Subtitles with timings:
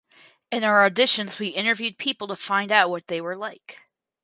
[0.49, 3.83] In our auditions we interviewed people to find out what they were like.